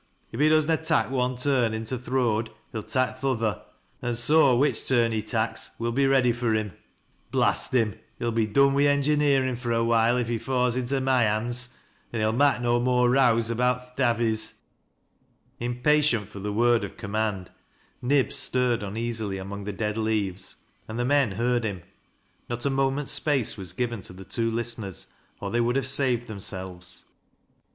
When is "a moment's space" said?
22.65-23.55